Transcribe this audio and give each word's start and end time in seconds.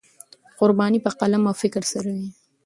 قرباني 0.59 0.99
په 1.05 1.11
قلم 1.19 1.43
او 1.49 1.55
فکر 1.61 1.83
سره 1.91 2.09
وي. 2.17 2.29